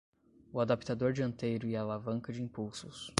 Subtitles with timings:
[0.51, 3.09] O adaptador dianteiro e a alavanca de impulsos